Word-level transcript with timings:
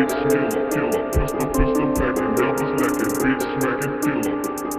bitch 0.00 0.14
killer, 0.30 0.48
killer. 0.70 1.02
Pistol, 1.10 1.46
pistol 1.52 1.92
back 1.92 2.16
and 2.18 2.32
never 2.38 2.66
slacking, 2.78 3.12
bitch 3.20 3.44
smacking 3.60 3.96
killer. 4.00 4.34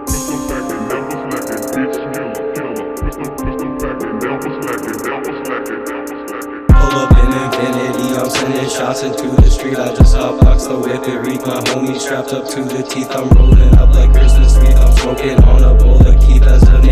Pistol 0.06 0.38
back 0.48 0.66
and 0.72 0.84
never 0.90 1.16
slacking, 1.22 1.62
bitch 1.72 1.96
killer, 2.12 2.34
killer. 2.54 2.86
Pistol, 3.02 3.30
pistol 3.38 3.70
back 3.82 4.02
and 4.02 4.16
never 4.22 4.50
slacking, 4.62 4.98
never 5.06 5.32
slacking, 5.44 5.82
never 5.86 6.14
slacking. 6.26 6.66
Pull 6.72 6.94
up 6.98 7.12
in 7.22 7.30
Infiniti, 7.38 8.06
I'm 8.18 8.30
sending 8.30 8.68
shots 8.68 9.02
into 9.02 9.28
the 9.40 9.50
street. 9.50 9.78
I 9.78 9.94
just 9.94 10.16
hotbox 10.16 10.68
the 10.68 10.78
whip 10.78 11.06
it 11.06 11.18
reek. 11.26 11.46
My 11.46 11.60
homie 11.70 11.98
strapped 12.00 12.32
up 12.32 12.48
to 12.50 12.64
the 12.64 12.82
teeth. 12.82 13.10
I'm 13.10 13.28
rolling 13.30 13.74
up 13.78 13.94
like 13.94 14.12
Christmas 14.12 14.56
Eve. 14.58 14.76
I'm 14.76 14.92
smoking 14.96 15.42
on 15.44 15.62
a 15.62 15.74
bowl 15.74 16.04
of 16.06 16.20
keep. 16.20 16.42
As 16.42 16.62
a 16.64 16.82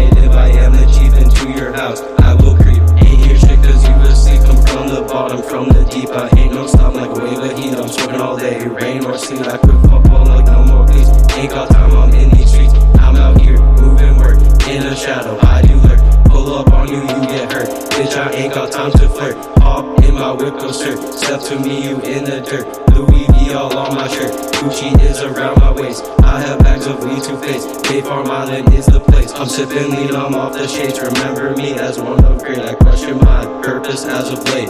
I 9.38 9.56
quit 9.58 9.80
football 9.88 10.26
like 10.26 10.46
no 10.46 10.64
more 10.64 10.86
please. 10.86 11.08
Ain't 11.38 11.50
got 11.50 11.70
time, 11.70 11.92
I'm 11.92 12.12
in 12.14 12.30
these 12.30 12.50
streets. 12.50 12.74
I'm 12.98 13.16
out 13.16 13.40
here, 13.40 13.60
moving 13.80 14.16
work. 14.18 14.38
In 14.66 14.82
the 14.82 14.94
shadow, 14.94 15.38
I 15.42 15.62
do 15.62 15.76
lurk. 15.76 16.00
Pull 16.26 16.54
up 16.54 16.72
on 16.72 16.88
you, 16.88 17.00
you 17.00 17.20
get 17.30 17.52
hurt. 17.52 17.68
Bitch, 17.94 18.16
I 18.16 18.32
ain't 18.32 18.54
got 18.54 18.72
time 18.72 18.90
to 18.92 19.08
flirt. 19.08 19.36
Hop 19.58 20.02
in 20.02 20.14
my 20.14 20.32
whip, 20.32 20.58
go 20.58 20.72
skirt. 20.72 21.14
Step 21.14 21.40
to 21.42 21.58
me, 21.60 21.88
you 21.88 22.00
in 22.00 22.24
the 22.24 22.40
dirt. 22.40 22.66
Louis 22.94 23.26
V 23.32 23.54
all 23.54 23.76
on 23.76 23.94
my 23.94 24.08
shirt. 24.08 24.32
Gucci 24.54 25.00
is 25.00 25.22
around 25.22 25.58
my 25.60 25.72
waist. 25.72 26.04
I 26.22 26.40
have 26.40 26.58
bags 26.60 26.86
of 26.86 27.02
weed 27.04 27.22
to 27.24 27.36
face. 27.38 27.66
Bay 27.88 28.00
Farm 28.02 28.28
Island 28.28 28.72
is 28.74 28.86
the 28.86 29.00
place. 29.00 29.32
I'm 29.32 29.48
sipping 29.48 29.90
lean, 29.90 30.14
I'm 30.14 30.34
off 30.34 30.54
the 30.54 30.66
shades. 30.66 31.00
Remember 31.00 31.54
me 31.56 31.72
as 31.74 31.98
one 31.98 32.22
of 32.24 32.42
great. 32.42 32.58
I 32.58 32.74
question 32.74 33.16
my 33.18 33.44
purpose 33.62 34.04
as 34.04 34.30
of 34.30 34.44
late. 34.52 34.68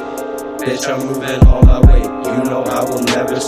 Bitch, 0.61 0.87
I'm 0.87 1.07
moving 1.07 1.41
all 1.49 1.63
my 1.63 1.81
way. 1.81 2.03
You 2.03 2.40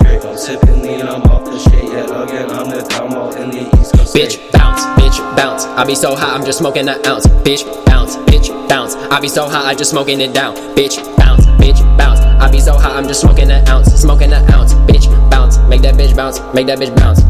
know 0.00 0.08
I 0.08 0.18
will 0.18 0.22
never 0.22 0.22
stray. 0.22 0.30
I'm 0.30 0.38
sipping 0.38 0.82
lean, 0.82 1.02
I'm 1.02 1.22
off 1.22 1.44
the 1.44 1.58
shade. 1.58 1.84
Yet 1.92 2.10
again, 2.10 2.50
I'm 2.50 2.70
the 2.70 2.82
town 2.82 3.14
all 3.14 3.32
in 3.34 3.50
the 3.50 3.80
East 3.80 3.94
Coast. 3.94 4.14
Bitch, 4.14 4.52
bounce, 4.52 4.84
bitch, 5.00 5.36
bounce. 5.36 5.64
I 5.64 5.84
be 5.84 5.94
so 5.94 6.14
high, 6.14 6.34
I'm 6.34 6.44
just 6.44 6.58
smoking 6.58 6.88
an 6.88 7.04
ounce. 7.06 7.26
Bitch, 7.26 7.64
bounce, 7.86 8.16
bitch, 8.16 8.48
bounce. 8.68 8.94
I 8.94 9.20
be 9.20 9.28
so 9.28 9.48
high, 9.48 9.70
I 9.70 9.74
just 9.74 9.90
smoking 9.90 10.20
it 10.20 10.34
down. 10.34 10.56
Bitch, 10.76 10.96
bounce, 11.16 11.46
bitch, 11.46 11.80
bounce. 11.98 12.20
I 12.20 12.50
be 12.50 12.60
so 12.60 12.74
high, 12.74 12.96
I'm 12.96 13.06
just 13.06 13.20
smoking 13.20 13.50
an 13.50 13.66
ounce. 13.68 13.92
Smoking 13.94 14.32
an 14.32 14.50
ounce. 14.52 14.74
Bitch, 14.74 15.08
bounce. 15.30 15.58
Make 15.68 15.82
that 15.82 15.94
bitch 15.94 16.16
bounce. 16.16 16.40
Make 16.54 16.66
that 16.66 16.78
bitch 16.78 16.94
bounce. 16.96 17.22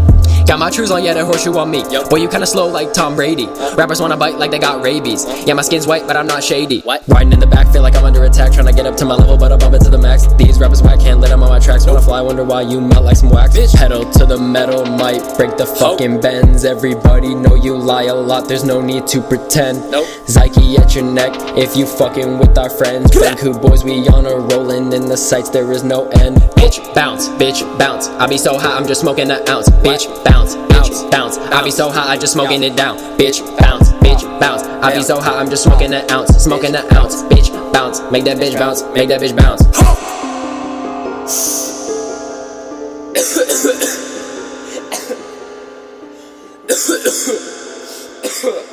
Got 0.46 0.58
my 0.58 0.70
trues 0.70 0.90
on, 0.90 1.04
yeah, 1.04 1.14
that 1.14 1.24
horseshoe 1.24 1.56
on 1.56 1.70
me. 1.70 1.84
Boy, 2.10 2.16
you 2.16 2.28
kinda 2.28 2.46
slow 2.46 2.66
like 2.66 2.92
Tom 2.92 3.14
Brady. 3.14 3.46
Rappers 3.76 4.00
wanna 4.00 4.16
bite 4.16 4.38
like 4.38 4.50
they 4.50 4.58
got 4.58 4.82
rabies. 4.82 5.24
Yeah, 5.46 5.54
my 5.54 5.62
skin's 5.62 5.86
white, 5.86 6.06
but 6.06 6.16
I'm 6.16 6.26
not 6.26 6.42
shady. 6.42 6.80
What? 6.80 7.02
Riding 7.08 7.32
in 7.32 7.40
the 7.40 7.46
back, 7.46 7.72
feel 7.72 7.82
like 7.82 7.96
I'm 7.96 8.04
under 8.04 8.24
attack. 8.24 8.52
Trying 8.52 8.66
to 8.66 8.72
get 8.72 8.84
up 8.86 8.96
to 8.98 9.04
my 9.04 9.14
level, 9.14 9.36
but 9.36 9.52
I 9.52 9.56
bump 9.56 9.74
it 9.74 9.82
to 9.82 9.90
the 9.90 9.98
max. 9.98 10.26
These 10.34 10.58
rappers 10.58 10.82
whack, 10.82 11.00
can't 11.62 11.78
let 11.78 11.86
them 11.86 11.86
on 11.86 11.86
my 11.86 11.86
tracks. 11.86 11.86
Wanna 11.86 12.02
fly, 12.02 12.20
wonder 12.20 12.44
why 12.44 12.62
you 12.62 12.80
melt 12.80 13.04
like 13.04 13.16
some 13.16 13.30
wax. 13.30 13.56
Bitch. 13.56 13.74
Pedal 13.74 14.10
to 14.12 14.26
the 14.26 14.38
metal, 14.38 14.84
might 14.84 15.22
break 15.36 15.56
the 15.56 15.66
oh. 15.66 15.74
fucking 15.74 16.20
bends. 16.20 16.64
Everybody 16.64 17.34
know 17.34 17.54
you 17.54 17.76
lie 17.76 18.04
a 18.04 18.14
lot, 18.14 18.48
there's 18.48 18.64
no 18.64 18.80
need 18.80 19.06
to 19.08 19.20
pretend. 19.20 19.90
Nope. 19.90 20.06
Zyke 20.26 20.78
at 20.78 20.94
your 20.94 21.04
neck 21.04 21.32
if 21.56 21.76
you 21.76 21.86
fucking 21.86 22.38
with 22.38 22.56
our 22.58 22.70
friends. 22.70 23.10
Banku 23.10 23.60
boys, 23.60 23.84
we 23.84 24.06
on 24.08 24.26
a 24.26 24.36
rollin' 24.36 24.92
in 24.92 25.08
the 25.08 25.16
sights, 25.16 25.50
there 25.50 25.70
is 25.72 25.84
no 25.84 26.08
end. 26.10 26.36
Bitch, 26.56 26.94
bounce, 26.94 27.28
bitch, 27.28 27.62
bounce. 27.78 28.08
I 28.08 28.26
be 28.26 28.38
so 28.38 28.58
high, 28.58 28.76
I'm 28.76 28.86
just 28.86 29.00
smoking 29.00 29.30
an 29.30 29.48
ounce. 29.48 29.68
Bitch, 29.68 30.06
bounce, 30.24 30.56
bitch, 30.56 31.10
bounce. 31.10 31.38
I 31.38 31.62
be 31.62 31.70
so 31.70 31.90
high, 31.90 32.12
I 32.12 32.18
just 32.18 32.32
smoking 32.32 32.62
it 32.62 32.76
down. 32.76 32.96
Bitch, 33.18 33.40
bounce, 33.58 33.90
bitch, 34.04 34.22
bounce. 34.40 34.62
I 34.62 34.94
be 34.94 35.02
so 35.02 35.20
high, 35.20 35.38
I'm 35.38 35.50
just 35.50 35.64
smoking 35.64 35.92
an 35.92 36.10
ounce. 36.10 36.30
Smoking 36.42 36.74
an 36.74 36.84
ounce, 36.94 37.22
bitch, 37.24 37.50
bounce. 37.72 38.00
Make 38.10 38.24
that 38.24 38.38
bitch 38.38 38.58
bounce, 38.58 38.82
make 38.94 39.08
that 39.08 39.20
bitch 39.20 39.36
bounce. 39.36 39.91
Ugh. 48.44 48.71